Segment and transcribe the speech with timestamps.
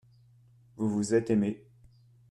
[0.77, 1.63] vous, vous êtes aimé.